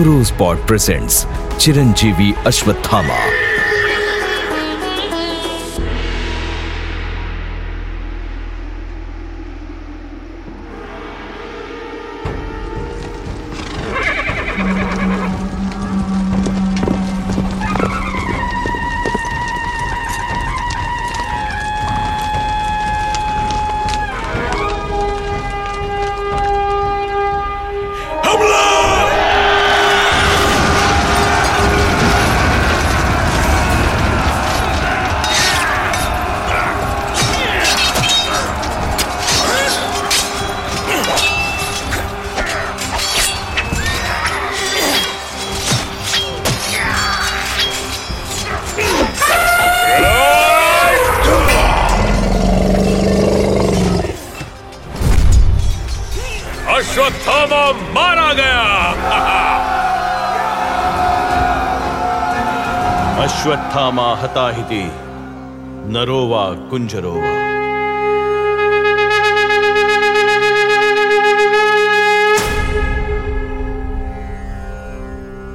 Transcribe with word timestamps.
रोज 0.00 0.30
pot 0.38 0.66
presents 0.66 1.24
Chiranjeevi 1.58 2.32
Ashwatthama 2.46 3.18
Ashwatthama 63.44 64.04
हताहिति। 64.16 64.84
नरोवा 65.92 66.44
कुंजरोवा 66.70 67.32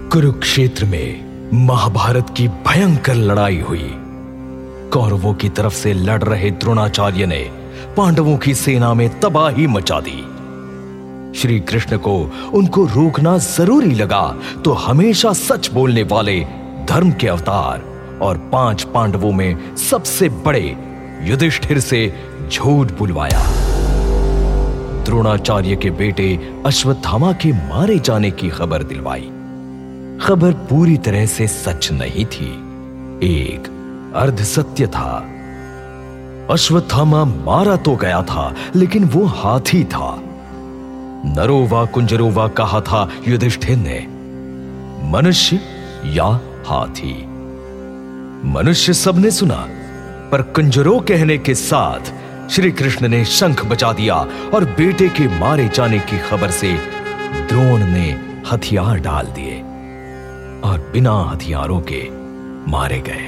कुरुक्षेत्र 0.09 0.86
में 0.86 1.58
महाभारत 1.66 2.30
की 2.38 2.48
भयंकर 2.68 3.16
लड़ाई 3.16 3.59
हुई। 3.59 3.90
कौरवों 4.94 5.34
की 5.34 5.50
तरफ़ 5.50 5.74
से 5.74 5.94
लड़ 5.94 6.22
रहे 6.24 6.52
द्रोणाचार्य 6.52 7.26
ने 7.26 7.42
पांडवों 7.98 8.38
की 8.38 8.56
सेना 8.56 8.94
में 8.94 9.09
तबाही 9.20 9.68
मचा 9.68 10.00
दी। 10.00 10.20
श्री 11.40 11.59
कृष्ण 11.59 11.98
को 11.98 12.16
उनको 12.53 12.86
रोकना 12.86 13.38
ज़रूरी 13.38 13.94
लगा 13.96 14.24
तो 14.66 14.74
हमेशा 14.86 15.34
सच 15.40 15.72
बोलने 15.74 16.03
वाले 16.03 16.40
धर्म 16.90 17.12
के 17.12 17.28
अवतार 17.28 17.82
और 18.22 18.38
पाँच 18.38 18.84
पांडवों 18.84 19.32
में 19.32 19.76
सबसे 19.76 20.30
बड़े 20.30 20.78
युधिष्ठिर 21.22 21.80
से 21.80 22.14
झूठ 22.52 22.92
बुलवाया। 22.92 23.44
द्रोणाचार्य 25.04 25.76
के 25.76 25.90
बेटे 25.90 26.54
अश्वत्थामा 26.66 27.31
के 27.34 27.52
मारे 27.52 28.00
जाने 28.00 28.31
की 28.31 28.50
खबर 28.50 28.84
दिलवाई। 28.84 29.30
खबर 30.22 30.52
पूरी 30.52 30.98
तरह 30.98 31.26
से 31.26 31.48
सच 31.48 31.92
नहीं 31.92 32.26
थी। 32.26 32.50
एक 33.24 33.70
अर्ध 34.16 34.44
सत्य 34.44 34.88
था। 34.88 35.28
अश्वत्थामा 36.50 37.26
मारा 37.26 37.76
तो 37.76 37.96
गया 37.96 38.22
था, 38.24 38.56
लेकिन 38.76 39.03
वो 39.03 39.26
हाथी 39.26 39.84
था। 39.84 40.22
नरोवा 41.26 41.86
कुंजरोवा 41.86 42.48
कहा 42.48 42.81
था 42.81 43.09
युधिष्ठिर 43.28 43.78
ने, 43.78 44.08
मनुष्य 45.12 45.59
या 46.06 46.40
हाथी 46.69 47.13
मनुष्य 48.46 48.94
सबने 48.94 49.31
सुना, 49.31 49.66
पर 50.31 50.41
कुंजरो 50.56 51.00
कहने 51.00 51.38
के 51.38 51.56
साथ 51.56 52.12
श्री 52.52 52.72
कृष्ण 52.72 53.07
ने 53.07 53.24
शंख 53.28 53.66
बजा 53.66 53.91
दिया 53.94 54.16
और 54.53 54.66
बेटे 54.78 55.07
के 55.09 55.28
मारे 55.40 55.68
जाने 55.75 56.00
की 56.02 56.18
खबर 56.19 56.52
से 56.52 56.74
द्रोण 57.47 57.85
ने 57.85 58.09
हथियार 58.52 59.00
डाल 59.00 59.28
दिए 59.35 59.57
और 60.62 60.90
बिना 60.94 61.13
हथियारों 61.24 61.80
के 61.91 62.02
मारे 62.72 63.00
गए। 63.07 63.28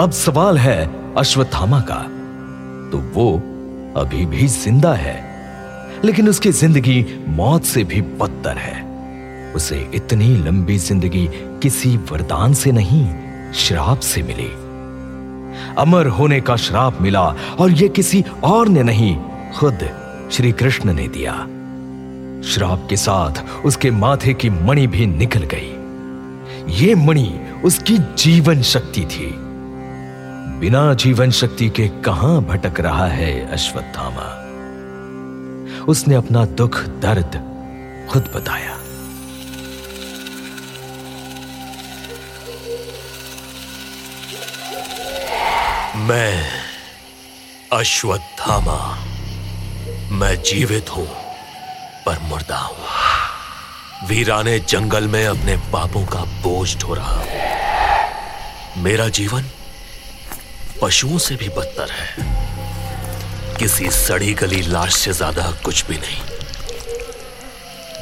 अब 0.00 0.10
सवाल 0.16 0.58
है 0.58 0.78
अश्वत्थामा 1.14 1.80
का 1.90 2.02
तो 2.90 2.98
वो 3.14 3.32
अभी 3.96 4.26
भी 4.26 4.46
ज़िंदा 4.48 4.92
है, 4.94 5.18
लेकिन 6.04 6.28
उसकी 6.28 6.50
ज़िंदगी 6.52 7.04
मौत 7.28 7.64
से 7.64 7.84
भी 7.84 8.00
बदतर 8.02 8.58
है। 8.58 8.78
उसे 9.54 9.78
इतनी 9.94 10.36
लंबी 10.36 10.76
ज़िंदगी 10.78 11.26
किसी 11.62 11.96
वरदान 11.96 12.54
से 12.54 12.72
नहीं, 12.72 13.14
श्राप 13.52 14.00
से 14.00 14.22
मिली। 14.22 14.70
अमर 15.78 16.06
होने 16.06 16.40
का 16.40 16.56
श्राप 16.56 17.00
मिला 17.00 17.34
और 17.58 17.70
यह 17.70 17.88
किसी 17.88 18.24
और 18.44 18.68
ने 18.68 18.82
नहीं, 18.82 19.16
खुद 19.58 19.78
श्री 20.32 20.52
कृष्ण 20.52 20.92
ने 20.92 21.08
दिया। 21.08 21.32
श्राप 22.48 22.86
के 22.90 22.96
साथ 22.96 23.64
उसके 23.64 23.90
माथे 23.90 24.34
की 24.34 24.50
मणि 24.50 24.86
भी 24.86 25.06
निकल 25.06 25.48
गई। 25.54 25.76
ये 26.74 26.94
मणि 26.94 27.40
उसकी 27.64 27.98
जीवन 27.98 28.62
शक्ति 28.62 29.00
थी। 29.00 29.34
बिना 30.60 30.94
जीवन 30.94 31.30
शक्ति 31.30 31.68
के 31.68 31.88
कहाँ 31.88 32.42
भटक 32.42 32.80
रहा 32.80 33.06
है 33.06 33.52
अश्वत्थामा? 33.52 34.36
उसने 35.84 36.14
अपना 36.14 36.44
दुख, 36.44 36.84
दर्द 36.84 37.42
खुद 38.10 38.22
बताया। 38.36 38.79
मैं 46.00 46.34
अश्वत्थामा। 47.72 48.76
मैं 50.10 50.34
जीवित 50.42 50.90
हूँ, 50.90 51.06
पर 52.06 52.18
मुर्दा 52.20 52.58
हूँ। 52.58 54.08
वीराने 54.08 54.58
जंगल 54.60 55.08
में 55.08 55.24
अपने 55.26 55.56
पापों 55.72 56.04
का 56.06 56.24
बोझ 56.42 56.76
ढो 56.80 56.94
रहा 56.94 57.16
हूँ 57.16 58.82
मेरा 58.82 59.08
जीवन 59.10 59.50
पशुओं 60.82 61.18
से 61.18 61.36
भी 61.36 61.48
बदतर 61.48 61.90
है। 61.90 62.08
किसी 63.58 63.90
सड़ी 63.90 64.32
गली 64.34 64.62
लाश 64.62 64.94
से 64.94 65.12
ज़्यादा 65.12 65.50
कुछ 65.64 65.84
भी 65.86 65.96
नहीं। 65.96 66.22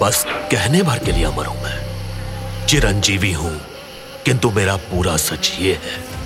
बस 0.03 0.25
कहने 0.53 0.83
भर 0.83 0.99
के 0.99 1.13
लिए 1.13 1.25
अमर 1.25 1.47
हूँ 1.47 1.63
मैं। 1.63 2.67
चिरंजीवी 2.67 3.33
हूँ, 3.33 3.59
किंतु 4.25 4.51
मेरा 4.51 4.77
पूरा 4.87 5.17
सच 5.17 5.53
ये 5.61 5.75
है 5.75 6.17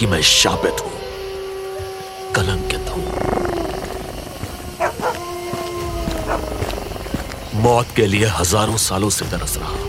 कि 0.00 0.06
मैं 0.06 0.20
शापित 0.22 0.80
हूँ। 0.80 0.90
कलंकित 2.34 2.88
हूँ। 2.90 3.02
मौत 7.62 7.88
के 7.96 8.06
लिए 8.06 8.26
हज़ारों 8.28 8.76
सालों 8.76 9.10
से 9.10 9.24
तरस 9.24 9.56
रहा 9.56 9.68
हूँ। 9.68 9.88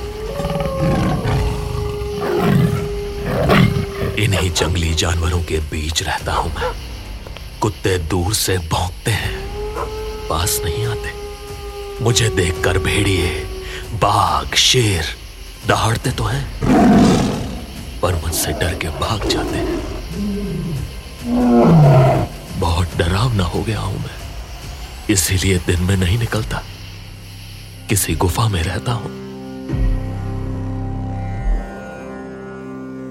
इन्हीं 4.16 4.52
जंगली 4.52 4.94
जानवरों 4.94 5.42
के 5.44 5.60
बीच 5.72 6.04
रहता 6.04 6.34
हूँ 6.34 6.52
मैं। 6.56 6.72
कुत्ते 7.62 7.98
दूर 8.10 8.34
से 8.34 8.58
भौंकते 8.58 9.12
हैं, 9.12 9.36
पास 10.30 10.60
नहीं 10.66 10.86
आते। 10.88 12.04
मुझे 12.04 12.30
देखकर 12.36 12.78
भेड़िए, 12.80 13.30
बाघ, 13.94 14.54
शेर 14.56 15.16
दहाड़ते 15.68 16.12
तो 16.12 16.24
हैं, 16.24 16.46
पर 18.02 18.16
मुझसे 18.16 18.52
डर 18.52 18.76
के 18.76 18.90
भाग 19.00 19.28
जाते 19.30 19.58
हैं। 19.58 19.81
डरावना 23.02 23.44
हो 23.44 23.64
गया 23.64 23.80
हूँ 23.80 24.00
मैं। 24.00 24.18
इसीलिए 25.10 25.58
दिन 25.58 25.82
में 25.82 25.98
नहीं 25.98 26.20
निकलता। 26.20 26.64
किसी 27.90 28.16
गुफा 28.16 28.48
में 28.48 28.64
रहता 28.64 28.92
हूँ। 28.92 29.22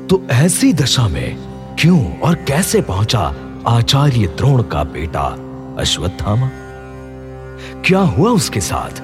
तो 0.06 0.26
ऐसी 0.30 0.72
दशा 0.72 1.08
में 1.08 1.36
क्यों 1.78 2.18
और 2.18 2.34
कैसे 2.34 2.80
पहुँचा 2.80 3.34
आचार्य 3.66 4.26
द्रोण 4.26 4.62
का 4.62 4.84
बेटा 4.84 5.36
अश्वत्थामा? 5.78 6.50
क्या 7.82 7.98
हुआ 7.98 8.30
उसके 8.30 8.60
साथ? 8.60 8.94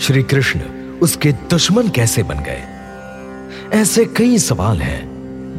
श्री 0.00 0.22
कृष्ण 0.22 0.60
उसके 1.02 1.32
दुश्मन 1.32 1.88
कैसे 1.88 2.22
बन 2.22 2.38
गए? 2.38 2.62
ऐसे 3.80 4.04
कई 4.04 4.38
सवाल 4.38 4.82
हैं 4.82 5.10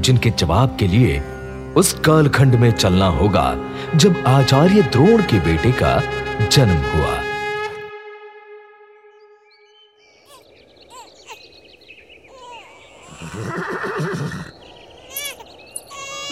जिनके 0.02 0.30
जवाब 0.30 0.78
के 0.80 0.88
लिए 0.88 1.22
उस 1.78 1.94
कालखंड 1.94 2.56
में 2.56 2.72
चलना 2.72 3.08
होगा 3.08 3.56
जब 3.96 4.24
आचार्य 4.28 4.82
द्रोण 4.82 5.22
के 5.22 5.40
बेटे 5.40 5.72
का 5.72 6.00
जन्म 6.48 6.78
हुआ। 6.78 7.18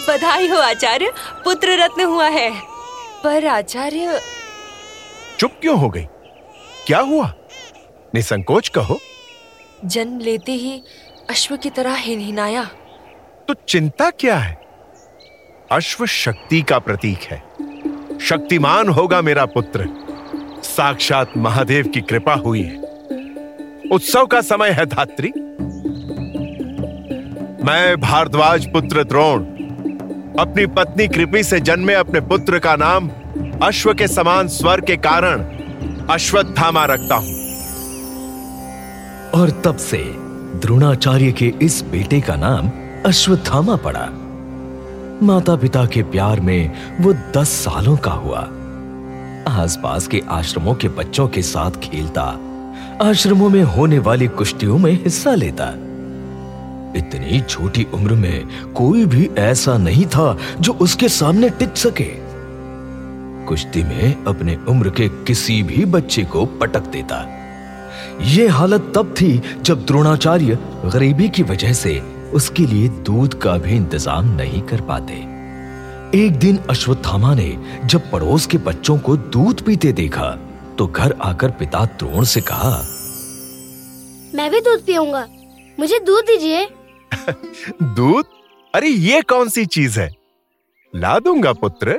बधाई 0.08 0.48
हो 0.48 0.56
आचार्य 0.56 1.12
पुत्र 1.44 1.78
रत्न 1.78 2.04
हुआ 2.04 2.28
है। 2.28 2.50
पर 3.24 3.46
आचार्य 3.46 4.20
चुप 5.38 5.50
क्यों 5.60 5.78
हो 5.78 5.90
गई? 5.90 6.04
क्या 6.86 7.00
हुआ? 7.00 7.34
निसंकोच 8.14 8.68
कहो। 8.68 8.98
जन्म 9.84 10.18
लेते 10.18 10.52
ही 10.52 10.82
अश्व 11.30 11.56
की 11.56 11.70
तरह 11.70 11.94
हिनहिनाया। 11.94 12.64
तो 13.48 13.54
चिंता 13.54 14.10
क्या 14.10 14.36
है? 14.36 14.59
अश्व 15.72 16.06
शक्ति 16.06 16.62
का 16.62 16.78
प्रतीक 16.78 17.18
है। 17.22 17.42
शक्तिमान 18.20 18.88
होगा 18.88 19.22
मेरा 19.22 19.46
पुत्र। 19.46 19.88
साक्षात 20.62 21.32
महादेव 21.36 21.86
की 21.86 22.00
कृपा 22.00 22.34
हुई 22.34 22.62
है। 22.62 22.76
उत्सव 23.92 24.26
का 24.26 24.40
समय 24.40 24.70
है 24.70 24.86
धात्री। 24.86 25.28
मैं 27.64 28.00
भारद्वाज 28.00 28.72
पुत्र 28.72 29.04
द्रोण, 29.04 29.42
अपनी 30.38 30.66
पत्नी 30.66 31.08
कृपी 31.08 31.42
से 31.42 31.60
जन्मे 31.60 31.94
अपने 31.94 32.20
पुत्र 32.20 32.58
का 32.58 32.76
नाम 32.76 33.10
अश्व 33.62 33.94
के 33.94 34.08
समान 34.08 34.48
स्वर 34.48 34.80
के 34.80 34.96
कारण 34.96 35.42
अश्वत्थामा 36.06 36.84
रखता 36.84 37.14
हूँ। 37.14 37.34
और 39.30 39.62
तब 39.64 39.76
से 39.76 40.02
द्रोणाचार्य 40.58 41.32
के 41.32 41.52
इस 41.62 41.82
बेटे 41.82 42.20
का 42.20 42.36
नाम 42.36 42.70
अश्वत्थामा 43.06 43.76
पड़ा। 43.76 44.08
माता 45.22 45.56
पिता 45.56 45.86
के 45.86 46.02
प्यार 46.02 46.40
में 46.40 46.72
वो 47.00 47.12
दस 47.36 47.48
सालों 47.48 47.96
का 47.96 48.10
हुआ। 48.10 48.40
आसपास 49.48 50.06
के 50.06 50.22
आश्रमों 50.28 50.74
के 50.74 50.88
बच्चों 50.88 51.28
के 51.28 51.42
साथ 51.42 51.70
खेलता, 51.70 52.22
आश्रमों 53.02 53.48
में 53.48 53.62
होने 53.62 53.98
वाली 53.98 54.26
कुश्तियों 54.26 54.78
में 54.78 54.92
हिस्सा 54.92 55.34
लेता। 55.34 55.68
इतनी 56.96 57.40
छोटी 57.40 57.86
उम्र 57.94 58.12
में 58.12 58.72
कोई 58.72 59.04
भी 59.04 59.30
ऐसा 59.38 59.76
नहीं 59.78 60.06
था 60.06 60.36
जो 60.60 60.72
उसके 60.72 61.08
सामने 61.08 61.50
टिक 61.50 61.76
सके। 61.76 62.08
कुश्ती 63.46 63.82
में 63.82 64.24
अपने 64.24 64.58
उम्र 64.68 64.90
के 64.90 65.08
किसी 65.08 65.62
भी 65.62 65.84
बच्चे 65.84 66.24
को 66.24 66.44
पटक 66.46 66.86
देता। 66.86 67.26
यह 68.22 68.54
हालत 68.54 68.92
तब 68.94 69.14
थी 69.20 69.42
जब 69.62 69.84
द्रोणाचार्य 69.86 70.58
गरीबी 70.86 71.28
की 71.28 71.42
वजह 71.42 71.72
से 71.72 72.02
उसके 72.34 72.66
लिए 72.66 72.88
दूध 72.88 73.34
का 73.40 73.56
भी 73.58 73.76
इंतज़ाम 73.76 74.26
नहीं 74.36 74.60
कर 74.62 74.80
पाते। 74.80 75.14
एक 76.18 76.38
दिन 76.38 76.56
अश्वत्थामा 76.70 77.34
ने 77.34 77.48
जब 77.84 78.10
पड़ोस 78.10 78.46
के 78.46 78.58
बच्चों 78.58 78.98
को 78.98 79.16
दूध 79.16 79.64
पीते 79.64 79.92
देखा 79.92 80.30
तो 80.78 80.86
घर 80.86 81.14
आकर 81.22 81.50
पिता 81.50 81.84
द्रोण 81.84 82.24
से 82.24 82.40
कहा 82.40 82.76
मैं 84.34 84.50
भी 84.50 84.60
दूध 84.60 84.84
पीऊँगा। 84.86 85.26
मुझे 85.78 85.98
दूध 85.98 86.24
दीजिए। 86.24 86.64
दूध? 87.82 88.26
अरे 88.74 88.88
ये 88.88 89.20
कौन 89.22 89.48
सी 89.48 89.66
चीज़ 89.66 90.00
है? 90.00 90.08
ला 90.94 91.18
दूँगा 91.18 91.52
पुत्र 91.52 91.98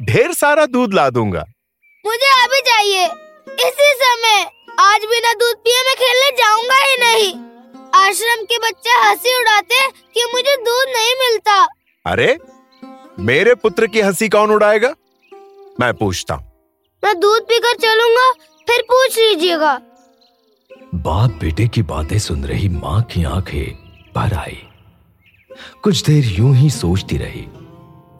ढेर 0.00 0.32
सारा 0.32 0.66
दूध 0.66 0.94
ला 0.94 1.08
दूँगा। 1.10 1.44
मुझे 2.04 2.30
अभी 2.44 2.60
चाहिए। 2.60 3.04
इसी 3.60 3.92
समय 3.94 4.42
आज 4.80 5.04
बिना 5.04 5.32
दूध 5.34 5.56
पिए 5.56 5.82
मैं 5.82 5.94
खेलने 5.94 6.30
जाऊँगा 6.36 6.82
ही 6.82 6.96
नहीं। 7.00 7.51
आश्रम 7.94 8.44
के 8.50 8.58
बच्चे 8.58 8.90
हँसी 9.02 9.34
उड़ाते 9.40 9.86
कि 10.14 10.24
मुझे 10.34 10.56
दूध 10.64 10.88
नहीं 10.96 11.14
मिलता। 11.20 11.62
अरे 12.04 12.36
मेरे 13.20 13.54
पुत्र 13.54 13.86
की 13.86 14.00
हँसी 14.00 14.28
कौन 14.28 14.50
उड़ाएगा? 14.50 14.94
मैं 15.80 15.92
पूछता 15.94 16.34
हूँ। 16.34 16.50
मैं 17.02 17.18
दूध 17.20 17.42
पीकर 17.48 17.76
चलूँगा 17.82 18.30
फिर 18.68 18.82
पूछ 18.90 19.18
लीजिएगा। 19.18 19.74
बाप 20.94 21.38
बेटे 21.40 21.66
की 21.74 21.82
बातें 21.82 22.18
सुन 22.18 22.44
रही 22.44 22.68
माँ 22.68 23.02
की 23.12 23.24
आँखें 23.24 23.72
भर 24.14 24.34
आई। 24.38 24.58
कुछ 25.82 26.02
देर 26.06 26.24
यूँ 26.38 26.54
ही 26.56 26.70
सोचती 26.70 27.16
रही 27.18 27.46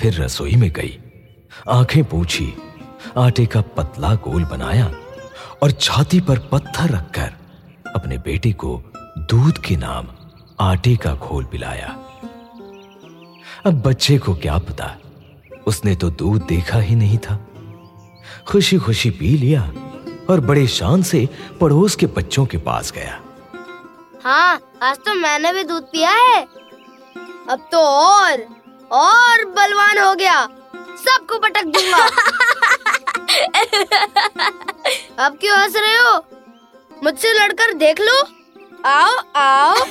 फिर 0.01 0.23
रसोई 0.23 0.55
में 0.57 0.71
गई। 0.73 0.99
आँखें 1.71 2.03
पूछी 2.05 2.53
आटे 3.19 3.47
का 3.47 3.61
पतला 3.77 4.15
गोल 4.25 4.45
बनाया 4.45 4.87
और 5.63 5.71
छाती 5.81 6.21
पर 6.21 6.39
पत्थर 6.53 6.91
रखकर 6.91 7.33
अपने 7.97 8.19
बेटे 8.19 8.53
को 8.53 8.77
दूध 9.19 9.59
के 9.59 9.77
नाम 9.77 10.07
आटे 10.61 10.97
का 10.97 11.15
घोल 11.15 11.45
पिलाया। 11.45 11.97
अब 13.67 13.83
बच्चे 13.87 14.19
को 14.19 14.35
क्या 14.35 14.59
पता? 14.59 14.97
उसने 15.67 15.97
तो 15.97 16.11
दूध 16.11 16.43
देखा 16.43 16.79
ही 16.79 16.95
नहीं 16.95 17.19
था। 17.19 17.47
खुशी 18.49 18.79
खुशी 18.79 19.11
पी 19.11 19.37
लिया 19.37 19.73
और 20.31 20.41
बड़े 20.41 20.67
शान 20.67 21.03
से 21.03 21.29
पड़ोस 21.61 21.97
के 21.97 22.07
बच्चों 22.07 22.47
के 22.47 22.59
पास 22.59 22.93
गया। 22.93 23.21
हाँ 24.25 24.61
आज 24.83 24.97
तो 24.97 25.15
मैंने 25.15 25.53
भी 25.53 25.65
दूध 25.65 25.83
पिया 25.83 26.11
है। 26.11 26.47
अब 27.51 27.69
तो 27.73 27.79
और 27.79 28.47
और 28.93 29.45
बलवान 29.45 29.99
हो 29.99 30.15
गया। 30.15 30.49
सबको 30.77 31.39
पटक 31.39 31.65
दूँगा। 31.65 32.07
अब 35.27 35.37
क्यों 35.37 35.59
हंस 35.59 35.77
रहे 35.77 35.95
हो? 35.95 36.25
मुझसे 37.05 37.33
लड़कर 37.33 37.73
देख 37.73 38.01
लो। 38.01 38.42
आओ 38.87 39.17
आओ। 39.37 39.75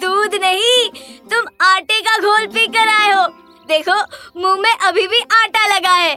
दूध 0.00 0.34
नहीं 0.34 0.88
तुम 1.30 1.66
आटे 1.66 2.00
का 2.00 2.18
घोल 2.18 2.46
पी 2.46 2.66
कर 2.66 2.88
आए 2.88 3.10
हो। 3.12 3.26
देखो 3.68 3.94
मुँह 4.40 4.60
में 4.60 4.78
अभी 4.78 5.06
भी 5.06 5.18
आटा 5.18 5.66
लगा 5.66 5.90
है। 5.90 6.14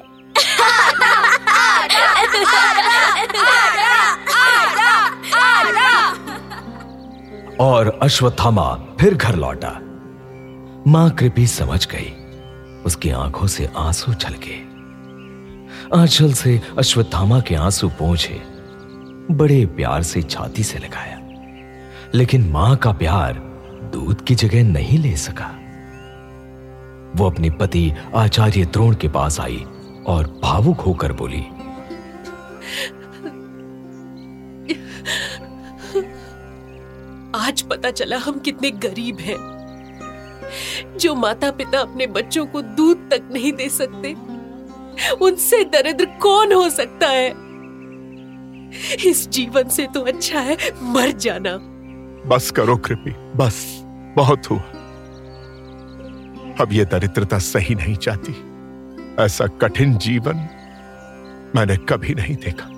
और 7.59 7.99
अश्वत्थामा 8.03 8.75
फिर 8.99 9.13
घर 9.13 9.35
लौटा। 9.35 9.79
माँ 10.87 11.09
कृपी 11.09 11.47
समझ 11.47 11.87
गई। 11.87 12.13
उसकी 12.85 13.09
आँखों 13.09 13.47
से 13.47 13.69
आँसू 13.77 14.13
छलके। 14.13 14.77
आंचल 16.01 16.33
से 16.33 16.61
अश्वत्थामा 16.77 17.39
के 17.39 17.55
आँसू 17.55 17.89
पहुँचे 17.89 18.56
बड़े 19.31 19.65
प्यार 19.65 20.03
से 20.03 20.21
छाती 20.21 20.63
से 20.63 20.79
लगाया। 20.79 21.19
लेकिन 22.15 22.49
माँ 22.51 22.75
का 22.77 22.91
प्यार 22.91 23.33
दूध 23.93 24.23
की 24.25 24.35
जगह 24.35 24.63
नहीं 24.63 24.97
ले 24.99 25.15
सका। 25.17 25.47
वो 27.15 27.29
अपने 27.29 27.49
पति 27.49 27.91
आचार्य 28.15 28.65
द्रोण 28.65 28.95
के 28.95 29.07
पास 29.09 29.39
आई 29.39 29.63
और 30.07 30.27
भावुक 30.43 30.79
होकर 30.79 31.13
बोली, 31.13 31.41
आज 37.35 37.61
पता 37.61 37.91
चला 37.91 38.17
हम 38.17 38.39
कितने 38.39 38.71
गरीब 38.71 39.19
हैं, 39.19 39.37
जो 40.97 41.15
माता 41.15 41.51
पिता 41.51 41.79
अपने 41.79 42.07
बच्चों 42.07 42.45
को 42.45 42.61
दूध 42.61 43.09
तक 43.11 43.29
नहीं 43.33 43.51
दे 43.53 43.69
सकते। 43.69 44.13
उनसे 45.15 45.63
दरिद्र 45.63 46.05
कौन 46.21 46.53
हो 46.53 46.69
सकता 46.69 47.07
है? 47.07 47.29
इस 49.05 49.27
जीवन 49.29 49.69
से 49.69 49.87
तो 49.87 50.01
अच्छा 50.01 50.39
है 50.39 50.57
मर 50.83 51.11
जाना। 51.11 51.57
बस 52.29 52.51
करो 52.51 52.77
कृपी 52.77 53.11
बस 53.35 53.63
बहुत 54.17 54.49
हुआ। 54.51 54.61
अब 56.61 56.69
ये 56.71 56.85
दरिद्रता 56.85 57.39
सही 57.39 57.75
नहीं 57.75 57.95
चाहती 57.95 58.33
ऐसा 59.23 59.47
कठिन 59.47 59.97
जीवन 59.97 60.47
मैंने 61.55 61.77
कभी 61.77 62.13
नहीं 62.13 62.35
देखा। 62.35 62.69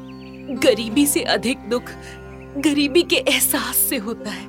गरीबी 0.64 1.06
से 1.08 1.22
अधिक 1.24 1.70
दुख 1.70 1.92
गरीबी 2.58 3.04
के 3.04 3.16
एहसास 3.16 3.76
से 3.76 3.98
होता 3.98 4.30
है। 4.30 4.48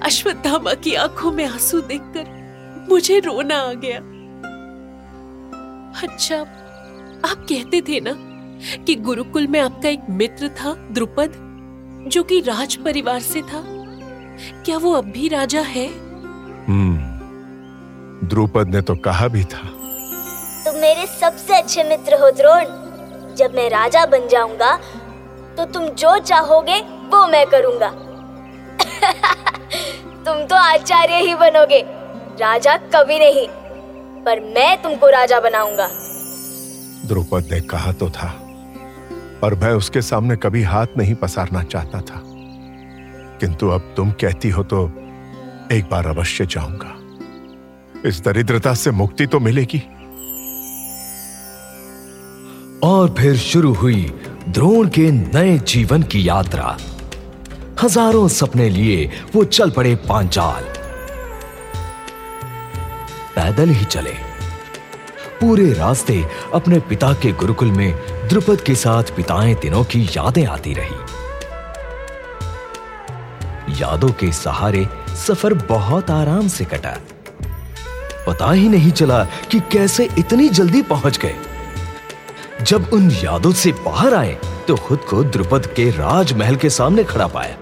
अश्वत्थामा 0.00 0.74
की 0.74 0.94
आँखों 0.94 1.32
में 1.32 1.44
आँसू 1.46 1.80
देखकर 1.80 2.86
मुझे 2.90 3.18
रोना 3.18 3.56
आ 3.56 3.72
गया। 3.72 3.98
अच्छा 6.02 6.36
आप 7.30 7.46
कहते 7.48 7.80
थे 7.80 8.00
ना? 8.00 8.10
कि 8.86 8.94
गुरुकुल 8.94 9.46
में 9.46 9.60
आपका 9.60 9.88
एक 9.88 10.00
मित्र 10.10 10.48
था 10.56 10.74
द्रुपद 10.90 11.32
जो 12.08 12.22
कि 12.22 12.40
राज 12.40 12.76
परिवार 12.76 13.20
से 13.20 13.42
था। 13.42 13.62
क्या 14.64 14.78
वो 14.78 14.92
अब 14.92 15.04
भी 15.04 15.28
राजा 15.28 15.60
है? 15.60 15.86
हम्म 16.66 18.28
द्रुपद 18.28 18.74
ने 18.74 18.82
तो 18.82 18.96
कहा 18.96 19.28
भी 19.28 19.44
था। 19.44 19.62
तुम 20.64 20.80
मेरे 20.80 21.06
सबसे 21.20 21.56
अच्छे 21.56 21.84
मित्र 21.84 22.14
हो 22.14 22.30
द्रोण। 22.30 22.64
जब 23.36 23.54
मैं 23.54 23.70
राजा 23.70 24.06
बन 24.06 24.28
जाऊँगा 24.28 24.76
तो 25.56 25.64
तुम 25.64 25.88
जो 25.94 26.18
चाहोगे 26.18 26.80
वो 27.10 27.26
मैं 27.26 27.46
करूँगा। 27.46 27.88
तुम 30.24 30.46
तो 30.46 30.56
आचार्य 30.56 31.16
ही 31.16 31.34
बनोगे 31.34 31.80
राजा 32.40 32.76
कभी 32.94 33.18
नहीं 33.18 33.46
पर 34.24 34.40
मैं 34.54 34.82
तुमको 34.82 35.08
राजा 35.10 35.40
बनाऊँगा। 35.40 35.88
द्रुपद 37.08 37.48
ने 37.50 37.60
कहा 37.60 37.92
तो 37.92 38.10
था। 38.10 38.49
और 39.42 39.54
मैं 39.54 39.72
उसके 39.72 40.02
सामने 40.02 40.36
कभी 40.36 40.62
हाथ 40.62 40.86
नहीं 40.98 41.14
पसारना 41.14 41.62
चाहता 41.62 42.00
था। 42.00 42.22
किंतु 43.40 43.68
अब 43.68 43.94
तुम 43.96 44.10
कहती 44.12 44.48
हो 44.48 44.62
तो 44.62 44.86
एक 45.72 45.88
बार 45.90 46.06
अवश्य 46.06 46.46
जाऊँगा। 46.46 46.96
इस 48.08 48.20
दरिद्रता 48.20 48.74
से 48.74 48.90
मुक्ति 48.90 49.26
तो 49.26 49.40
मिलेगी। 49.40 49.82
और 52.82 53.14
फिर 53.18 53.36
शुरू 53.36 53.72
हुई 53.74 54.12
द्रोण 54.48 54.88
के 54.88 55.10
नए 55.12 55.58
जीवन 55.58 56.02
की 56.02 56.28
यात्रा। 56.28 56.76
हज़ारों 57.82 58.28
सपने 58.28 58.68
लिए 58.68 59.10
वो 59.34 59.44
चल 59.44 59.70
पड़े 59.70 59.94
पांचाल। 60.08 60.64
पैदल 63.36 63.70
ही 63.70 63.84
चले। 63.84 64.14
पूरे 65.40 65.72
रास्ते 65.72 66.24
अपने 66.54 66.78
पिता 66.80 67.12
के 67.12 67.32
गुरुकुल 67.32 67.70
में 67.70 67.92
द्रुपद 68.30 68.60
के 68.60 68.74
साथ 68.74 69.04
बिताए 69.16 69.54
दिनों 69.54 69.84
की 69.84 70.00
यादें 70.16 70.46
आती 70.46 70.74
रही। 70.74 70.96
यादों 73.80 74.10
के 74.10 74.32
सहारे 74.32 74.86
सफ़र 75.16 75.54
बहुत 75.54 76.10
आराम 76.10 76.48
से 76.48 76.64
कटा। 76.64 76.92
पता 78.26 78.52
ही 78.52 78.68
नहीं 78.68 78.92
चला 78.92 79.24
कि 79.24 79.60
कैसे 79.72 80.08
इतनी 80.18 80.48
जल्दी 80.48 80.82
पहुँच 80.82 81.18
गए। 81.18 81.34
जब 82.62 82.90
उन 82.92 83.10
यादों 83.10 83.52
से 83.52 83.72
बाहर 83.72 84.14
आए 84.14 84.38
तो 84.68 84.76
खुद 84.76 85.00
को 85.00 85.22
द्रुपद 85.24 85.66
के 85.66 85.90
राजमहल 85.90 86.56
के 86.56 86.70
सामने 86.70 87.04
खड़ा 87.04 87.26
पाया। 87.26 87.56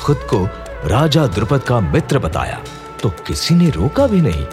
खुद 0.00 0.26
को 0.34 0.44
राजा 0.88 1.26
द्रुपद 1.26 1.62
का 1.62 1.80
मित्र 1.80 2.18
बताया 2.18 2.60
तो 3.02 3.08
किसी 3.26 3.54
ने 3.54 3.70
रोका 3.70 4.06
भी 4.06 4.20
नहीं। 4.20 4.46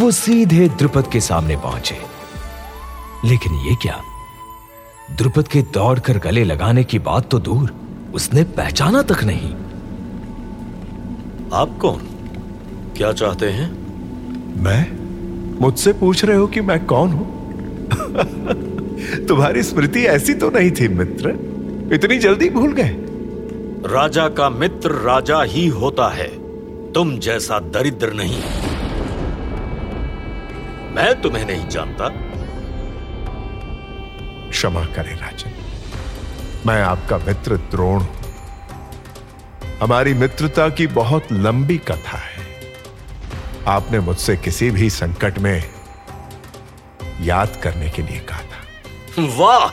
वो 0.00 0.10
सीधे 0.10 0.68
द्रुपद 0.68 1.10
के 1.12 1.20
सामने 1.20 1.56
पहुँचे। 1.56 1.98
लेकिन 3.24 3.54
ये 3.54 3.74
क्या? 3.74 4.00
द्रुपद 5.10 5.48
के 5.48 5.62
दौड़कर 5.62 6.18
गले 6.18 6.44
लगाने 6.44 6.84
की 6.84 6.98
बात 6.98 7.30
तो 7.30 7.38
दूर 7.38 7.74
उसने 8.14 8.44
पहचाना 8.44 9.02
तक 9.02 9.24
नहीं। 9.24 9.54
आप 11.52 11.78
कौन? 11.80 11.98
क्या 12.96 13.12
चाहते 13.12 13.50
हैं? 13.50 13.70
मैं? 14.62 14.92
मुझसे 15.60 15.92
पूछ 15.92 16.24
रहे 16.24 16.36
हो 16.36 16.46
कि 16.46 16.60
मैं 16.60 16.86
कौन 16.86 17.12
हूँ? 17.12 17.26
तुम्हारी 19.26 19.62
स्मृति 19.62 20.04
ऐसी 20.04 20.34
तो 20.34 20.50
नहीं 20.50 20.70
थी 20.70 20.88
मित्र। 20.88 21.28
इतनी 21.92 22.18
जल्दी 22.18 22.50
भूल 22.50 22.72
गए। 22.72 22.96
राजा 23.94 24.28
का 24.28 24.50
मित्र 24.50 24.90
राजा 24.90 25.42
ही 25.42 25.66
होता 25.68 26.08
है। 26.08 26.28
तुम 26.92 27.18
जैसा 27.18 27.58
दरिद्र 27.58 28.12
नहीं। 28.12 28.42
मैं 30.94 31.20
तुम्हें 31.20 31.46
नहीं 31.46 31.68
जानता। 31.68 32.31
क्षमा 34.52 34.84
करें, 34.84 35.14
राजन। 35.16 35.52
मैं 36.66 36.82
आपका 36.82 37.18
मित्र 37.18 37.56
द्रोण 37.56 38.00
हूँ। 38.00 38.20
हमारी 39.82 40.14
मित्रता 40.14 40.68
की 40.68 40.86
बहुत 40.86 41.32
लंबी 41.32 41.78
कथा 41.78 42.18
है। 42.18 42.46
आपने 43.66 44.00
मुझसे 44.00 44.36
किसी 44.36 44.70
भी 44.70 44.90
संकट 44.90 45.38
में 45.38 45.70
याद 47.20 47.60
करने 47.62 47.90
के 47.90 48.02
लिए 48.02 48.18
कहा 48.20 48.42
था। 48.42 49.24
वाह, 49.36 49.68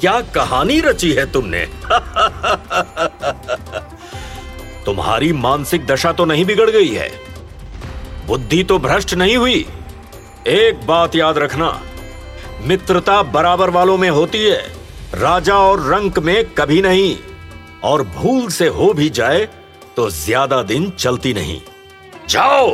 क्या 0.00 0.20
कहानी 0.34 0.80
रची 0.80 1.12
है 1.12 1.30
तुमने। 1.32 1.64
तुम्हारी 4.84 5.32
मानसिक 5.32 5.86
दशा 5.86 6.12
तो 6.12 6.24
नहीं 6.24 6.44
बिगड़ 6.44 6.70
गई 6.70 6.94
है। 6.94 7.10
बुद्धि 8.26 8.62
तो 8.64 8.78
भ्रष्ट 8.78 9.14
नहीं 9.14 9.36
हुई। 9.36 9.66
एक 10.46 10.86
बात 10.86 11.14
याद 11.16 11.38
रखना 11.38 11.82
मित्रता 12.62 13.22
बराबर 13.22 13.70
वालों 13.70 13.96
में 13.98 14.10
होती 14.10 14.44
है। 14.44 14.60
राजा 15.14 15.54
और 15.54 15.80
रंक 15.80 16.18
में 16.18 16.44
कभी 16.54 16.82
नहीं। 16.82 17.16
और 17.84 18.02
भूल 18.02 18.48
से 18.48 18.68
हो 18.68 18.92
भी 18.92 19.10
जाए 19.10 19.48
तो 19.96 20.10
ज़्यादा 20.10 20.62
दिन 20.62 20.90
चलती 20.90 21.34
नहीं। 21.34 21.60
जाओ! 22.28 22.70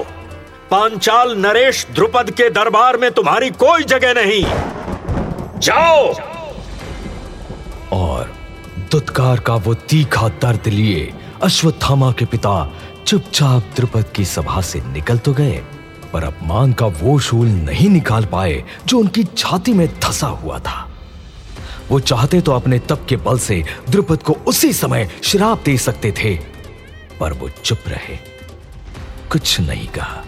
पांचाल 0.71 1.35
नरेश 1.37 1.87
द्रुपद 1.95 2.31
के 2.31 2.51
दरबार 2.51 2.97
में 2.97 3.11
तुम्हारी 3.11 3.51
कोई 3.51 3.83
जगह 3.83 4.15
नहीं। 4.15 4.43
जाओ! 5.61 6.13
और 7.93 8.33
दुत्कार 8.93 9.41
का 9.41 9.55
वो 9.55 9.75
तीखा 9.75 10.29
दर्द 10.29 10.69
लिए 10.69 11.13
अश्वत्थामा 11.43 12.13
के 12.13 12.25
पिता 12.25 12.73
चुपचाप 13.07 13.71
द्रुपद 13.77 14.05
की 14.17 14.25
सभा 14.25 14.61
से 14.61 14.81
निकल 14.81 15.19
तो 15.19 15.33
गए। 15.33 15.63
पर 16.13 16.25
अपमान 16.25 16.73
का 16.73 16.87
वो 16.87 17.19
शूल 17.19 17.49
नहीं 17.49 17.89
निकाल 17.91 18.25
पाए 18.25 18.63
जो 18.87 18.99
उनकी 18.99 19.25
छाती 19.37 19.73
में 19.73 19.87
धसा 20.01 20.27
हुआ 20.27 20.59
था। 20.59 20.89
वो 21.91 22.01
चाहते 22.01 22.41
तो 22.41 22.53
अपने 22.53 22.79
तप 22.79 23.07
के 23.09 23.17
बल 23.17 23.39
से 23.39 23.63
द्रुपद 23.91 24.23
को 24.23 24.33
उसी 24.47 24.73
समय 24.73 25.09
श्राप 25.25 25.63
दे 25.65 25.77
सकते 25.79 26.13
थे, 26.13 26.35
पर 27.21 27.33
वो 27.33 27.49
चुप 27.65 27.89
रहे। 27.89 28.17
कुछ 29.31 29.59
नहीं 29.61 29.89
कहा। 29.89 30.23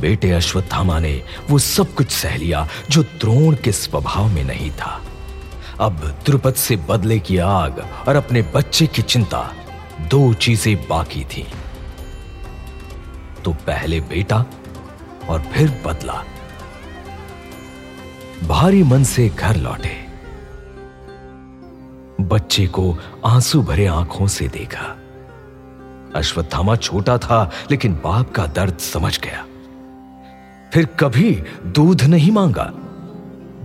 बेटे 0.00 0.30
अश्वत्थामा 0.30 0.98
ने 0.98 1.22
वो 1.50 1.58
सब 1.58 1.94
कुछ 1.94 2.10
सह 2.10 2.36
लिया 2.36 2.66
जो 2.90 3.02
द्रोण 3.02 3.56
के 3.64 3.72
स्वभाव 3.72 4.28
में 4.28 4.44
नहीं 4.44 4.70
था। 4.70 5.00
अब 5.80 6.00
द्रुपद 6.26 6.54
से 6.54 6.76
बदले 6.88 7.18
की 7.18 7.36
आग 7.38 7.82
और 8.08 8.16
अपने 8.16 8.42
बच्चे 8.54 8.86
की 8.86 9.02
चिंता 9.02 9.50
दो 10.10 10.32
चीज़ें 10.34 10.76
बाकी 10.88 11.24
थी। 11.24 11.46
तो 13.44 13.52
पहले 13.52 14.00
बेटा 14.00 14.44
और 15.28 15.40
फिर 15.40 15.82
बदला। 15.86 16.24
भारी 18.48 18.82
मन 18.82 19.04
से 19.04 19.28
घर 19.28 19.56
लौटे। 19.56 20.06
बच्चे 22.20 22.66
को 22.66 22.98
आँसू 23.26 23.62
भरे 23.62 23.86
आँखों 23.86 24.26
से 24.26 24.48
देखा। 24.48 24.96
अश्वत्थामा 26.14 26.76
छोटा 26.76 27.18
था, 27.18 27.50
लेकिन 27.70 27.92
बाप 27.92 28.30
का 28.30 28.46
दर्द 28.46 28.78
समझ 28.78 29.20
गया। 29.20 29.46
फिर 30.74 30.86
कभी 30.86 31.42
दूध 31.66 32.02
नहीं 32.02 32.32
मांगा। 32.32 32.72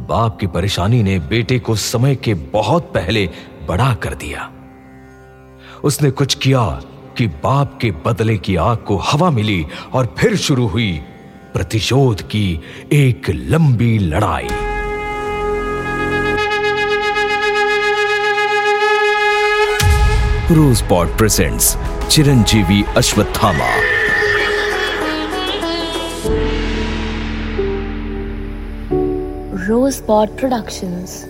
बाप 0.09 0.37
की 0.39 0.47
परेशानी 0.47 1.03
ने 1.03 1.19
बेटे 1.19 1.59
को 1.59 1.75
समय 1.75 2.15
के 2.15 2.33
बहुत 2.33 2.83
पहले 2.83 3.29
बड़ा 3.67 3.93
कर 3.95 4.13
दिया। 4.13 4.51
उसने 5.83 6.11
कुछ 6.11 6.35
किया 6.35 6.81
कि 7.17 7.27
बाप 7.43 7.77
के 7.81 7.91
बदले 8.05 8.37
की 8.47 8.55
आग 8.69 8.77
को 8.87 8.97
हवा 9.11 9.29
मिली 9.31 9.65
और 9.93 10.13
फिर 10.17 10.35
शुरू 10.45 10.67
हुई 10.67 10.91
प्रतिशोध 11.53 12.21
की 12.31 12.47
एक 12.93 13.29
लंबी 13.29 13.97
लड़ाई 13.99 14.47
Rosebud 20.51 21.17
presents 21.17 21.75
Chiranjeevi 22.09 22.83
Ashwatthama 22.97 23.71
Rosebud 29.67 30.37
Productions. 30.37 31.25